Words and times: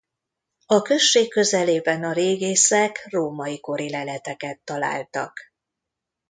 A 0.65 0.81
község 0.81 1.29
közelében 1.29 2.03
a 2.03 2.11
régészek 2.13 3.05
római 3.09 3.59
kori 3.59 3.89
leleteket 3.89 4.59
találtak. 4.63 5.39